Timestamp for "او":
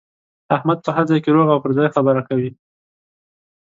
1.53-1.63